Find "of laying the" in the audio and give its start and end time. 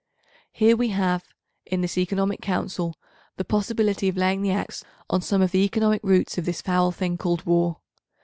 4.09-4.49